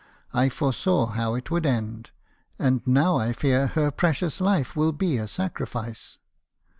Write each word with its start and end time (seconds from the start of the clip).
I 0.33 0.49
foresaw 0.49 1.05
how 1.05 1.35
it 1.35 1.51
would 1.51 1.63
end. 1.63 2.09
And 2.57 2.81
now 2.87 3.17
I 3.17 3.33
fear 3.33 3.67
her 3.67 3.91
pre 3.91 4.13
cious 4.13 4.41
life 4.41 4.75
will 4.75 4.93
be 4.93 5.17
a 5.17 5.27
sacrifice.' 5.27 6.17